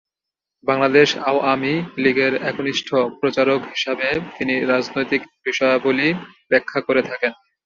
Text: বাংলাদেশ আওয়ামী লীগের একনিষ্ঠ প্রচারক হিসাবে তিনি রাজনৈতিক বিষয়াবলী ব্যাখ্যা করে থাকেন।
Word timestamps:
বাংলাদেশ 0.63 1.09
আওয়ামী 1.29 1.73
লীগের 1.97 2.33
একনিষ্ঠ 2.49 2.89
প্রচারক 3.19 3.61
হিসাবে 3.71 4.07
তিনি 4.35 4.55
রাজনৈতিক 4.65 5.21
বিষয়াবলী 5.45 6.09
ব্যাখ্যা 6.51 6.79
করে 6.87 7.01
থাকেন। 7.09 7.31